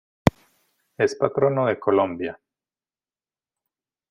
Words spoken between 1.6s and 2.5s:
de Colombia.